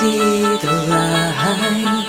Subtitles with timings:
[0.00, 0.18] 记
[0.62, 1.99] 得来。